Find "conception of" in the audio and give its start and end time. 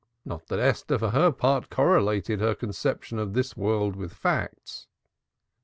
2.55-3.33